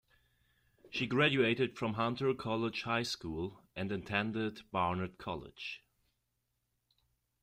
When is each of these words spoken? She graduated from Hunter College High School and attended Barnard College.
She 0.89 1.05
graduated 1.05 1.77
from 1.77 1.93
Hunter 1.93 2.33
College 2.33 2.81
High 2.81 3.03
School 3.03 3.61
and 3.75 3.91
attended 3.91 4.63
Barnard 4.71 5.19
College. 5.19 5.83